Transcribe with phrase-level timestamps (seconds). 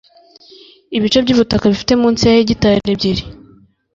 [0.97, 3.23] ibice by’ubutaka bifite munsi ya hegitari ebyiri